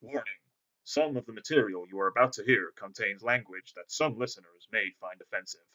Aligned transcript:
Warning. 0.00 0.38
Some 0.84 1.16
of 1.16 1.26
the 1.26 1.32
material 1.32 1.84
you 1.88 1.98
are 1.98 2.06
about 2.06 2.32
to 2.34 2.44
hear 2.44 2.70
contains 2.76 3.20
language 3.22 3.72
that 3.74 3.90
some 3.90 4.16
listeners 4.16 4.68
may 4.70 4.92
find 5.00 5.20
offensive. 5.20 5.66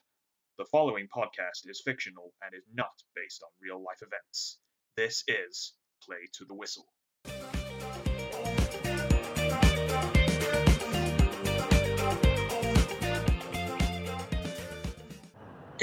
The 0.58 0.66
following 0.66 1.10
podcast 1.10 1.70
is 1.70 1.82
fictional 1.82 2.34
and 2.42 2.56
is 2.56 2.66
not 2.74 3.04
based 3.16 3.44
on 3.44 3.50
real 3.60 3.84
life 3.84 4.02
events. 4.02 4.60
This 4.96 5.26
is 5.28 5.74
Play 6.02 6.30
to 6.34 6.46
the 6.46 6.54
Whistle. 6.54 6.88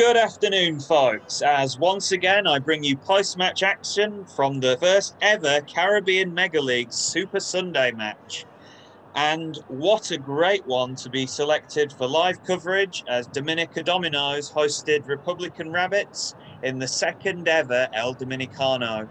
Good 0.00 0.16
afternoon, 0.16 0.80
folks, 0.80 1.42
as 1.42 1.78
once 1.78 2.10
again 2.10 2.46
I 2.46 2.58
bring 2.58 2.82
you 2.82 2.96
post 2.96 3.36
match 3.36 3.62
action 3.62 4.24
from 4.24 4.58
the 4.58 4.78
first 4.80 5.14
ever 5.20 5.60
Caribbean 5.60 6.32
Mega 6.32 6.62
League 6.62 6.90
Super 6.90 7.38
Sunday 7.38 7.90
match. 7.90 8.46
And 9.14 9.58
what 9.68 10.10
a 10.10 10.16
great 10.16 10.66
one 10.66 10.94
to 10.96 11.10
be 11.10 11.26
selected 11.26 11.92
for 11.92 12.08
live 12.08 12.42
coverage 12.44 13.04
as 13.08 13.26
Dominica 13.26 13.82
Dominoes 13.82 14.50
hosted 14.50 15.06
Republican 15.06 15.70
Rabbits 15.70 16.34
in 16.62 16.78
the 16.78 16.88
second 16.88 17.46
ever 17.46 17.86
El 17.92 18.14
Dominicano. 18.14 19.06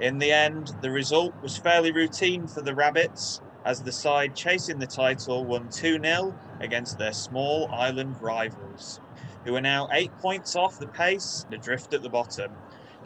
In 0.00 0.18
the 0.18 0.32
end, 0.32 0.70
the 0.82 0.90
result 0.90 1.32
was 1.42 1.56
fairly 1.56 1.92
routine 1.92 2.46
for 2.46 2.60
the 2.60 2.74
Rabbits 2.74 3.40
as 3.64 3.82
the 3.82 3.90
side 3.90 4.36
chasing 4.36 4.78
the 4.78 4.86
title 4.86 5.46
won 5.46 5.70
2 5.70 5.98
0 5.98 6.38
against 6.60 6.98
their 6.98 7.14
small 7.14 7.70
island 7.72 8.20
rivals 8.20 9.00
who 9.46 9.54
are 9.54 9.60
now 9.60 9.88
eight 9.92 10.10
points 10.18 10.56
off 10.56 10.78
the 10.78 10.88
pace, 10.88 11.46
adrift 11.52 11.94
at 11.94 12.02
the 12.02 12.08
bottom. 12.08 12.50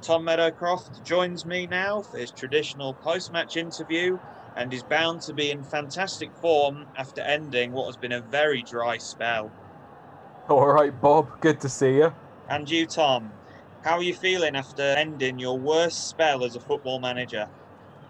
Tom 0.00 0.24
Meadowcroft 0.24 1.04
joins 1.04 1.44
me 1.44 1.66
now 1.66 2.00
for 2.00 2.16
his 2.16 2.30
traditional 2.30 2.94
post 2.94 3.32
match 3.32 3.56
interview 3.56 4.18
and 4.56 4.72
is 4.72 4.82
bound 4.82 5.20
to 5.22 5.34
be 5.34 5.50
in 5.50 5.62
fantastic 5.62 6.34
form 6.34 6.86
after 6.96 7.20
ending 7.20 7.72
what 7.72 7.86
has 7.86 7.96
been 7.96 8.12
a 8.12 8.20
very 8.20 8.62
dry 8.62 8.96
spell. 8.96 9.52
All 10.48 10.66
right, 10.66 10.98
Bob, 11.00 11.40
good 11.40 11.60
to 11.60 11.68
see 11.68 11.96
you. 11.96 12.12
And 12.48 12.68
you, 12.68 12.86
Tom, 12.86 13.30
how 13.84 13.96
are 13.96 14.02
you 14.02 14.14
feeling 14.14 14.56
after 14.56 14.82
ending 14.82 15.38
your 15.38 15.58
worst 15.58 16.08
spell 16.08 16.44
as 16.44 16.56
a 16.56 16.60
football 16.60 16.98
manager? 16.98 17.48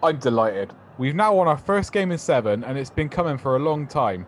I'm 0.03 0.19
delighted. 0.19 0.73
We've 0.97 1.15
now 1.15 1.35
won 1.35 1.49
our 1.49 1.59
first 1.59 1.93
game 1.93 2.13
in 2.13 2.19
seven, 2.19 2.63
and 2.65 2.79
it's 2.79 2.91
been 2.91 3.09
coming 3.09 3.37
for 3.37 3.57
a 3.57 3.59
long 3.59 3.87
time. 3.87 4.27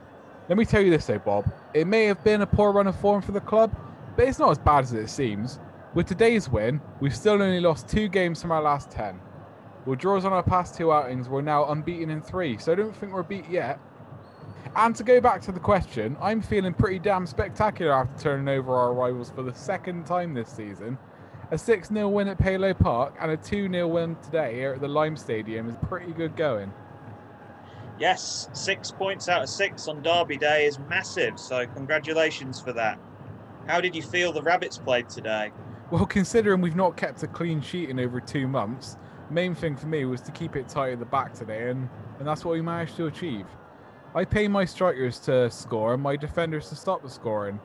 Let 0.49 0.59
me 0.59 0.65
tell 0.65 0.83
you 0.83 0.91
this 0.91 1.07
though, 1.07 1.19
Bob. 1.19 1.51
It 1.73 1.87
may 1.87 2.05
have 2.05 2.23
been 2.25 2.43
a 2.43 2.47
poor 2.47 2.73
run 2.73 2.87
of 2.87 2.97
form 2.97 3.23
for 3.23 3.33
the 3.33 3.41
club, 3.41 3.75
but 4.17 4.27
it's 4.27 4.39
not 4.39 4.51
as 4.51 4.59
bad 4.59 4.85
as 4.85 4.93
it 4.93 5.09
seems. 5.09 5.59
With 5.95 6.07
today's 6.07 6.49
win, 6.49 6.81
we've 7.01 7.15
still 7.15 7.35
only 7.35 7.61
lost 7.61 7.89
two 7.89 8.09
games 8.09 8.41
from 8.41 8.53
our 8.53 8.63
last 8.63 8.91
10. 8.91 9.21
With 9.85 9.99
draws 9.99 10.25
on 10.25 10.33
our 10.33 10.43
past 10.43 10.75
two 10.75 10.93
outings, 10.93 11.29
we're 11.29 11.43
now 11.43 11.71
unbeaten 11.71 12.09
in 12.09 12.23
three, 12.23 12.57
so 12.57 12.73
I 12.73 12.77
don't 12.77 12.95
think 12.97 13.13
we're 13.13 13.23
beat 13.23 13.49
yet. 13.51 13.79
And 14.75 14.97
to 14.97 15.05
go 15.05 15.21
back 15.21 15.43
to 15.43 15.53
the 15.53 15.61
question, 15.61 16.17
I'm 16.21 16.41
feeling 16.41 16.73
pretty 16.73 16.99
damn 16.99 17.27
spectacular 17.27 17.93
after 17.93 18.23
turning 18.23 18.49
over 18.49 18.75
our 18.75 18.95
rivals 18.95 19.31
for 19.31 19.43
the 19.43 19.55
second 19.55 20.07
time 20.07 20.33
this 20.33 20.49
season. 20.49 20.97
A 21.51 21.59
6 21.59 21.89
0 21.89 22.09
win 22.09 22.29
at 22.29 22.39
Palo 22.39 22.73
Park 22.73 23.15
and 23.21 23.31
a 23.31 23.37
2 23.37 23.69
0 23.69 23.89
win 23.89 24.17
today 24.23 24.55
here 24.55 24.73
at 24.73 24.81
the 24.81 24.89
Lime 24.89 25.17
Stadium 25.17 25.69
is 25.69 25.77
pretty 25.83 26.13
good 26.13 26.35
going. 26.37 26.73
Yes, 27.99 28.49
six 28.55 28.91
points 28.91 29.29
out 29.29 29.43
of 29.43 29.49
six 29.51 29.87
on 29.87 30.03
Derby 30.03 30.39
Day 30.39 30.65
is 30.65 30.79
massive, 30.89 31.39
so 31.39 31.67
congratulations 31.67 32.61
for 32.61 32.73
that. 32.73 32.99
How 33.67 33.81
did 33.81 33.95
you 33.95 34.03
feel 34.03 34.33
the 34.33 34.43
Rabbits 34.43 34.79
played 34.79 35.09
today? 35.09 35.53
Well, 35.91 36.07
considering 36.07 36.61
we've 36.61 36.77
not 36.77 36.97
kept 36.97 37.23
a 37.23 37.27
clean 37.27 37.61
sheet 37.61 37.91
in 37.91 38.01
over 38.01 38.21
two 38.21 38.49
months, 38.49 38.97
main 39.31 39.55
thing 39.55 39.77
for 39.77 39.87
me 39.87 40.05
was 40.05 40.21
to 40.23 40.33
keep 40.33 40.57
it 40.57 40.69
tight 40.69 40.93
at 40.93 40.99
the 40.99 41.05
back 41.05 41.33
today, 41.33 41.71
and, 41.71 41.89
and 42.19 42.27
that's 42.27 42.45
what 42.45 42.53
we 42.53 42.63
managed 42.63 42.97
to 42.97 43.07
achieve. 43.07 43.47
I 44.15 44.25
pay 44.25 44.49
my 44.49 44.65
strikers 44.65 45.19
to 45.21 45.51
score 45.51 45.95
and 45.95 46.03
my 46.03 46.17
defenders 46.17 46.69
to 46.71 46.77
stop 46.77 47.03
the 47.03 47.09
scoring, 47.09 47.61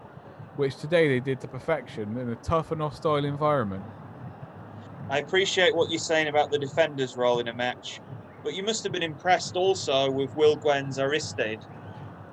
which 0.56 0.78
today 0.78 1.08
they 1.08 1.20
did 1.20 1.42
to 1.42 1.48
perfection 1.48 2.18
in 2.18 2.30
a 2.30 2.36
tough 2.36 2.72
and 2.72 2.82
hostile 2.82 3.26
environment. 3.26 3.84
I 5.10 5.20
appreciate 5.20 5.76
what 5.76 5.90
you're 5.90 6.00
saying 6.00 6.28
about 6.28 6.52
the 6.52 6.60
defender's 6.60 7.18
role 7.18 7.40
in 7.40 7.48
a 7.48 7.54
match, 7.54 8.02
but 8.44 8.54
you 8.54 8.64
must 8.64 8.84
have 8.84 8.94
been 8.94 9.04
impressed 9.04 9.56
also 9.56 10.12
with 10.12 10.36
Will 10.36 10.56
Gwen's 10.56 11.00
Aristide. 11.00 11.64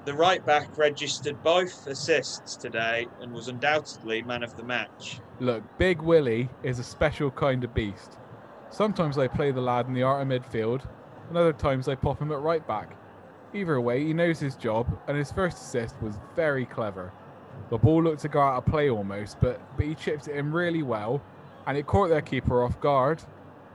The 0.04 0.12
right 0.12 0.44
back 0.44 0.76
registered 0.76 1.42
both 1.42 1.86
assists 1.86 2.56
today 2.56 3.06
and 3.22 3.32
was 3.32 3.48
undoubtedly 3.48 4.20
man 4.20 4.42
of 4.42 4.54
the 4.54 4.62
match. 4.62 5.18
Look, 5.40 5.62
Big 5.78 6.02
Willie 6.02 6.50
is 6.62 6.78
a 6.78 6.84
special 6.84 7.30
kind 7.30 7.64
of 7.64 7.72
beast. 7.72 8.18
Sometimes 8.68 9.16
I 9.16 9.28
play 9.28 9.50
the 9.50 9.62
lad 9.62 9.86
in 9.86 9.94
the 9.94 10.02
art 10.02 10.20
of 10.20 10.28
midfield, 10.28 10.86
and 11.28 11.38
other 11.38 11.54
times 11.54 11.88
I 11.88 11.94
pop 11.94 12.20
him 12.20 12.30
at 12.32 12.40
right 12.40 12.66
back. 12.66 12.94
Either 13.54 13.80
way, 13.80 14.04
he 14.04 14.12
knows 14.12 14.38
his 14.38 14.56
job, 14.56 14.86
and 15.08 15.16
his 15.16 15.32
first 15.32 15.56
assist 15.56 15.94
was 16.02 16.18
very 16.36 16.66
clever. 16.66 17.10
The 17.70 17.78
ball 17.78 18.02
looked 18.02 18.20
to 18.22 18.28
go 18.28 18.42
out 18.42 18.58
of 18.58 18.66
play 18.66 18.90
almost, 18.90 19.40
but, 19.40 19.58
but 19.74 19.86
he 19.86 19.94
chipped 19.94 20.28
it 20.28 20.36
in 20.36 20.52
really 20.52 20.82
well, 20.82 21.22
and 21.66 21.78
it 21.78 21.86
caught 21.86 22.10
their 22.10 22.20
keeper 22.20 22.62
off 22.62 22.78
guard. 22.78 23.22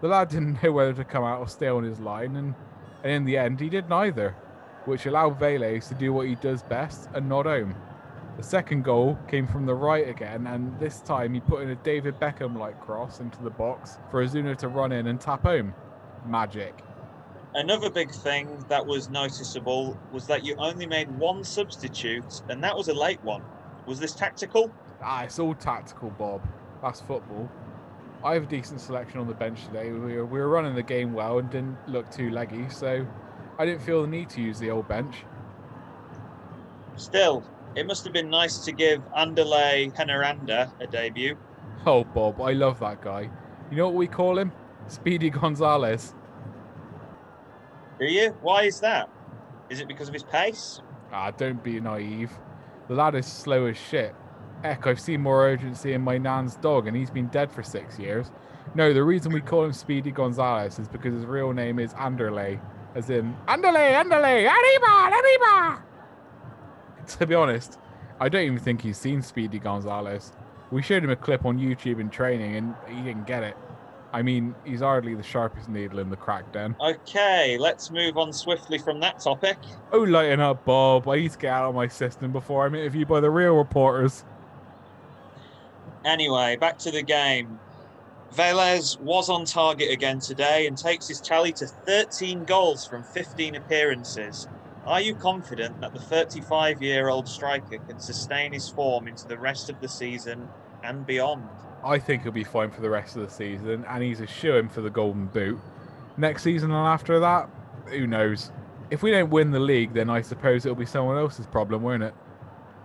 The 0.01 0.09
lad 0.09 0.29
didn't 0.29 0.61
know 0.63 0.73
whether 0.73 0.93
to 0.93 1.03
come 1.03 1.23
out 1.23 1.39
or 1.39 1.47
stay 1.47 1.69
on 1.69 1.83
his 1.83 1.99
line, 1.99 2.35
and, 2.35 2.53
and 3.03 3.11
in 3.11 3.25
the 3.25 3.35
end, 3.35 3.59
he 3.59 3.69
did 3.69 3.89
neither 3.89 4.35
which 4.89 5.05
allowed 5.05 5.39
Vélez 5.39 5.87
to 5.87 5.93
do 5.93 6.11
what 6.11 6.27
he 6.27 6.35
does 6.35 6.63
best 6.63 7.09
and 7.13 7.29
nod 7.29 7.45
home. 7.45 7.75
The 8.37 8.43
second 8.43 8.83
goal 8.83 9.17
came 9.27 9.47
from 9.47 9.65
the 9.65 9.75
right 9.75 10.07
again, 10.07 10.47
and 10.47 10.77
this 10.79 11.01
time 11.01 11.33
he 11.33 11.39
put 11.39 11.61
in 11.61 11.69
a 11.69 11.75
David 11.75 12.19
Beckham 12.19 12.57
like 12.57 12.79
cross 12.81 13.19
into 13.19 13.41
the 13.43 13.49
box 13.49 13.97
for 14.09 14.25
Azuna 14.25 14.57
to 14.57 14.67
run 14.67 14.91
in 14.91 15.07
and 15.07 15.19
tap 15.19 15.43
home. 15.43 15.73
Magic. 16.25 16.73
Another 17.53 17.89
big 17.89 18.11
thing 18.11 18.63
that 18.67 18.85
was 18.85 19.09
noticeable 19.09 19.99
was 20.11 20.25
that 20.27 20.45
you 20.45 20.55
only 20.57 20.85
made 20.85 21.09
one 21.17 21.43
substitute, 21.43 22.41
and 22.49 22.63
that 22.63 22.75
was 22.75 22.87
a 22.87 22.93
late 22.93 23.23
one. 23.23 23.43
Was 23.85 23.99
this 23.99 24.13
tactical? 24.13 24.71
Ah, 25.01 25.23
it's 25.23 25.39
all 25.39 25.53
tactical, 25.53 26.09
Bob. 26.11 26.41
That's 26.81 27.01
football. 27.01 27.49
I 28.23 28.33
have 28.33 28.43
a 28.43 28.47
decent 28.47 28.81
selection 28.81 29.19
on 29.19 29.27
the 29.27 29.33
bench 29.33 29.65
today. 29.65 29.91
We 29.91 30.15
were, 30.15 30.25
we 30.25 30.39
were 30.39 30.49
running 30.49 30.75
the 30.75 30.83
game 30.83 31.13
well 31.13 31.39
and 31.39 31.49
didn't 31.49 31.77
look 31.87 32.09
too 32.11 32.29
leggy, 32.31 32.69
so 32.69 33.05
I 33.59 33.65
didn't 33.65 33.81
feel 33.81 34.01
the 34.01 34.07
need 34.07 34.29
to 34.31 34.41
use 34.41 34.57
the 34.57 34.71
old 34.71 34.87
bench. 34.87 35.17
Still, 36.95 37.43
it 37.75 37.85
must 37.85 38.05
have 38.05 38.13
been 38.13 38.29
nice 38.29 38.59
to 38.59 38.71
give 38.71 39.01
Anderley 39.11 39.93
Penaranda 39.93 40.71
a 40.79 40.87
debut. 40.87 41.37
Oh, 41.85 42.05
Bob, 42.05 42.41
I 42.41 42.53
love 42.53 42.79
that 42.79 43.01
guy. 43.01 43.29
You 43.69 43.77
know 43.77 43.87
what 43.87 43.95
we 43.95 44.07
call 44.07 44.37
him? 44.39 44.53
Speedy 44.87 45.29
Gonzales. 45.29 46.15
Do 47.99 48.05
you? 48.05 48.29
Why 48.41 48.63
is 48.63 48.79
that? 48.79 49.09
Is 49.69 49.81
it 49.81 49.89
because 49.89 50.07
of 50.07 50.13
his 50.13 50.23
pace? 50.23 50.81
Ah, 51.11 51.31
don't 51.31 51.61
be 51.61 51.81
naive. 51.81 52.31
The 52.87 52.95
lad 52.95 53.13
is 53.15 53.25
slow 53.25 53.65
as 53.65 53.77
shit. 53.77 54.15
Heck, 54.63 54.87
I've 54.87 54.99
seen 54.99 55.21
more 55.21 55.45
urgency 55.45 55.93
in 55.93 56.01
my 56.01 56.17
nan's 56.17 56.55
dog, 56.55 56.87
and 56.87 56.95
he's 56.95 57.11
been 57.11 57.27
dead 57.27 57.51
for 57.51 57.61
six 57.61 57.99
years. 57.99 58.31
No, 58.73 58.93
the 58.93 59.03
reason 59.03 59.33
we 59.33 59.41
call 59.41 59.65
him 59.65 59.73
Speedy 59.73 60.11
Gonzales 60.11 60.79
is 60.79 60.87
because 60.87 61.13
his 61.13 61.25
real 61.25 61.53
name 61.53 61.79
is 61.79 61.93
Anderley, 61.93 62.59
as 62.95 63.09
in 63.09 63.35
Anderley, 63.47 63.93
Anderley, 63.93 64.45
arriba, 64.45 65.15
arriba. 65.15 65.83
To 67.17 67.25
be 67.25 67.35
honest, 67.35 67.77
I 68.19 68.29
don't 68.29 68.43
even 68.43 68.59
think 68.59 68.81
he's 68.81 68.97
seen 68.97 69.21
Speedy 69.21 69.59
Gonzales. 69.59 70.31
We 70.71 70.81
showed 70.81 71.03
him 71.03 71.09
a 71.09 71.15
clip 71.15 71.45
on 71.45 71.57
YouTube 71.57 71.99
in 71.99 72.09
training, 72.09 72.55
and 72.55 72.75
he 72.87 73.01
didn't 73.01 73.25
get 73.25 73.43
it. 73.43 73.57
I 74.11 74.21
mean, 74.21 74.55
he's 74.65 74.81
hardly 74.81 75.13
the 75.13 75.23
sharpest 75.23 75.69
needle 75.69 75.99
in 75.99 76.09
the 76.09 76.15
crack 76.15 76.51
den. 76.51 76.75
Okay, 76.79 77.57
let's 77.59 77.91
move 77.91 78.17
on 78.17 78.33
swiftly 78.33 78.79
from 78.79 78.99
that 79.01 79.19
topic. 79.19 79.57
Oh, 79.91 79.99
lighten 79.99 80.39
up, 80.39 80.65
Bob. 80.65 81.07
I 81.07 81.17
need 81.17 81.31
to 81.31 81.37
get 81.37 81.53
out 81.53 81.69
of 81.69 81.75
my 81.75 81.87
system 81.87 82.31
before 82.31 82.65
I'm 82.65 82.73
interviewed 82.73 83.07
by 83.07 83.19
the 83.19 83.29
real 83.29 83.55
reporters. 83.55 84.25
Anyway, 86.05 86.55
back 86.55 86.77
to 86.79 86.91
the 86.91 87.03
game. 87.03 87.59
Velez 88.33 88.99
was 88.99 89.29
on 89.29 89.45
target 89.45 89.91
again 89.91 90.19
today 90.19 90.67
and 90.67 90.77
takes 90.77 91.07
his 91.07 91.19
tally 91.19 91.51
to 91.53 91.65
13 91.65 92.43
goals 92.45 92.85
from 92.85 93.03
15 93.03 93.55
appearances. 93.55 94.47
Are 94.85 95.01
you 95.01 95.15
confident 95.15 95.81
that 95.81 95.93
the 95.93 95.99
35 95.99 96.81
year 96.81 97.09
old 97.09 97.27
striker 97.27 97.79
can 97.79 97.99
sustain 97.99 98.53
his 98.53 98.69
form 98.69 99.07
into 99.07 99.27
the 99.27 99.37
rest 99.37 99.69
of 99.69 99.81
the 99.81 99.87
season 99.87 100.47
and 100.83 101.05
beyond? 101.05 101.47
I 101.83 101.97
think 101.97 102.23
he'll 102.23 102.31
be 102.31 102.43
fine 102.43 102.71
for 102.71 102.81
the 102.81 102.89
rest 102.89 103.15
of 103.15 103.23
the 103.23 103.33
season, 103.33 103.85
and 103.87 104.03
he's 104.03 104.19
a 104.19 104.27
shoe 104.27 104.55
in 104.55 104.69
for 104.69 104.81
the 104.81 104.89
Golden 104.89 105.27
Boot. 105.27 105.59
Next 106.17 106.43
season 106.43 106.71
and 106.71 106.87
after 106.87 107.19
that, 107.19 107.49
who 107.87 108.05
knows? 108.05 108.51
If 108.91 109.01
we 109.01 109.11
don't 109.11 109.29
win 109.29 109.51
the 109.51 109.59
league, 109.59 109.93
then 109.93 110.09
I 110.09 110.21
suppose 110.21 110.65
it'll 110.65 110.75
be 110.75 110.85
someone 110.85 111.17
else's 111.17 111.47
problem, 111.47 111.81
won't 111.81 112.03
it? 112.03 112.13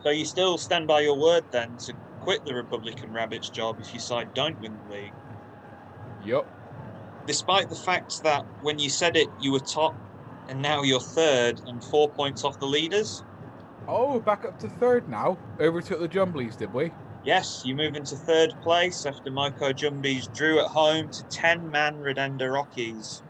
So 0.03 0.11
you 0.11 0.25
still 0.25 0.59
stand 0.59 0.87
by 0.87 1.01
your 1.01 1.19
word 1.19 1.45
then 1.51 1.77
to 1.79 1.95
quit 2.21 2.45
the 2.45 2.55
Republican 2.55 3.13
Rabbits 3.13 3.51
job 3.51 3.79
if 3.81 3.93
you 3.93 4.01
side 4.01 4.33
don't 4.35 4.59
win 4.61 4.77
the 4.87 4.95
league? 4.95 5.13
Yup. 6.25 6.47
Despite 7.27 7.71
the 7.71 7.77
fact 7.77 8.23
that 8.23 8.45
when 8.63 8.79
you 8.79 8.91
said 8.91 9.17
it, 9.17 9.29
you 9.41 9.53
were 9.53 9.61
top 9.61 9.95
and 10.49 10.61
now 10.61 10.83
you're 10.83 11.01
third 11.01 11.61
and 11.67 11.83
four 11.85 12.09
points 12.11 12.45
off 12.45 12.59
the 12.61 12.67
leaders? 12.67 13.23
Oh, 13.89 14.21
back 14.21 14.45
up 14.45 14.59
to 14.61 14.69
third 14.69 15.09
now. 15.09 15.39
Overtook 15.61 16.01
the 16.01 16.09
Jumblies, 16.09 16.57
did 16.57 16.73
we? 16.73 16.93
Yes, 17.25 17.63
you 17.65 17.75
move 17.75 17.95
into 17.95 18.17
third 18.17 18.55
place 18.63 19.07
after 19.07 19.31
Moco 19.31 19.73
Jumbies 19.73 20.33
drew 20.35 20.61
at 20.61 20.67
home 20.67 21.11
to 21.11 21.25
10 21.25 21.71
man 21.71 21.97
Redonda 21.97 22.53
Rockies. 22.53 23.23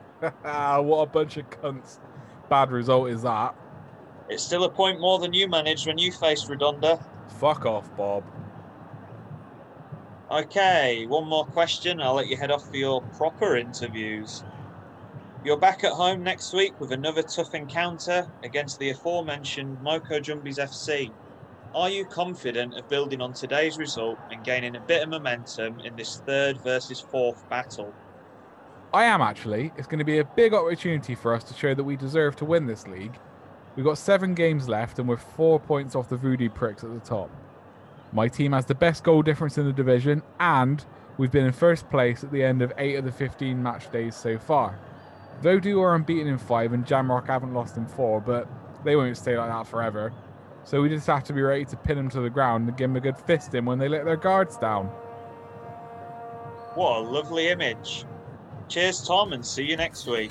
Ah, 0.45 0.81
what 0.83 0.99
a 1.03 1.07
bunch 1.07 1.37
of 1.37 1.49
cunts. 1.51 1.99
Bad 2.49 2.73
result 2.73 3.11
is 3.11 3.23
that. 3.23 3.55
It's 4.29 4.43
still 4.43 4.65
a 4.65 4.71
point 4.71 5.01
more 5.01 5.19
than 5.19 5.33
you 5.33 5.49
managed 5.49 5.87
when 5.87 5.99
you 5.99 6.11
faced 6.11 6.49
Redonda. 6.49 7.01
Fuck 7.39 7.67
off, 7.67 7.95
Bob. 7.97 8.25
Okay, 10.31 11.05
one 11.07 11.29
more 11.29 11.45
question. 11.45 12.01
I'll 12.01 12.15
let 12.15 12.29
you 12.29 12.37
head 12.39 12.51
off 12.51 12.71
for 12.71 12.77
your 12.77 13.03
proper 13.19 13.57
interviews. 13.57 14.43
You're 15.45 15.59
back 15.59 15.85
at 15.85 15.93
home 15.93 16.23
next 16.23 16.55
week 16.55 16.81
with 16.81 16.93
another 16.93 17.23
tough 17.23 17.55
encounter 17.55 18.27
against 18.43 18.79
the 18.79 18.89
aforementioned 18.89 19.83
Moco 19.83 20.19
Jumbies 20.19 20.59
FC. 20.59 21.13
Are 21.75 21.91
you 21.91 22.07
confident 22.07 22.73
of 22.73 22.89
building 22.89 23.21
on 23.21 23.35
today's 23.35 23.77
result 23.77 24.19
and 24.31 24.43
gaining 24.43 24.77
a 24.77 24.81
bit 24.81 25.03
of 25.03 25.11
momentum 25.11 25.81
in 25.81 25.95
this 25.95 26.23
third 26.25 26.59
versus 26.63 27.01
fourth 27.01 27.47
battle? 27.51 27.93
I 28.95 29.05
am 29.05 29.21
actually. 29.21 29.73
It's 29.77 29.87
going 29.87 29.99
to 29.99 30.07
be 30.07 30.21
a 30.21 30.25
big 30.25 30.55
opportunity 30.55 31.15
for 31.15 31.35
us 31.35 31.45
to 31.45 31.55
show 31.55 31.75
that 31.75 31.85
we 31.85 31.97
deserve 31.97 32.35
to 32.37 32.47
win 32.47 32.65
this 32.65 32.87
league. 32.87 33.19
We've 33.77 33.85
got 33.85 33.99
seven 33.99 34.35
games 34.35 34.71
left 34.71 34.99
and 34.99 35.07
we're 35.07 35.19
four 35.19 35.61
points 35.61 35.95
off 35.95 36.09
the 36.09 36.17
voodoo 36.17 36.49
pricks 36.49 36.83
at 36.83 36.95
the 36.95 37.01
top. 37.01 37.31
My 38.15 38.29
team 38.29 38.53
has 38.53 38.65
the 38.65 38.77
best 38.77 39.03
goal 39.03 39.23
difference 39.23 39.59
in 39.59 39.67
the 39.67 39.73
division, 39.73 40.23
and 40.39 40.83
we've 41.19 41.33
been 41.33 41.47
in 41.47 41.53
first 41.53 41.91
place 41.91 42.23
at 42.23 42.31
the 42.31 42.45
end 42.45 42.63
of 42.63 42.73
eight 42.79 42.95
of 42.95 43.05
the 43.05 43.11
15 43.11 43.61
match 43.61 43.91
days 43.91 44.15
so 44.15 44.39
far. 44.39 44.79
Voodoo 45.43 45.81
are 45.81 45.97
unbeaten 45.97 46.29
in 46.29 46.39
five, 46.39 46.73
and 46.73 46.87
Jamrock 46.87 47.27
haven't 47.27 47.53
lost 47.53 47.77
in 47.77 47.87
four, 47.87 48.21
but 48.21 48.47
they 48.85 48.95
won't 48.95 49.17
stay 49.17 49.37
like 49.37 49.51
that 49.51 49.67
forever. 49.67 50.13
So 50.63 50.81
we 50.81 50.89
just 50.89 51.09
have 51.09 51.25
to 51.25 51.33
be 51.33 51.43
ready 51.43 51.65
to 51.65 51.77
pin 51.77 51.97
them 51.97 52.09
to 52.11 52.21
the 52.21 52.31
ground 52.31 52.69
and 52.69 52.77
give 52.77 52.89
them 52.89 52.97
a 52.97 53.01
good 53.01 53.19
fist 53.19 53.53
in 53.53 53.65
when 53.65 53.81
they 53.81 53.89
let 53.89 54.05
their 54.05 54.17
guards 54.17 54.57
down. 54.57 54.87
What 56.77 56.99
a 56.99 57.01
lovely 57.01 57.49
image. 57.49 58.05
Cheers, 58.69 59.07
Tom, 59.07 59.33
and 59.33 59.45
see 59.45 59.65
you 59.65 59.77
next 59.77 60.07
week. 60.07 60.31